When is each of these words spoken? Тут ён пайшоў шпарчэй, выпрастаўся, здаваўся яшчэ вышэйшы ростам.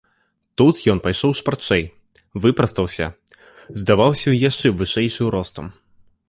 Тут 0.59 0.79
ён 0.93 1.01
пайшоў 1.07 1.35
шпарчэй, 1.39 1.83
выпрастаўся, 2.45 3.05
здаваўся 3.83 4.29
яшчэ 4.49 4.67
вышэйшы 4.81 5.23
ростам. 5.39 5.71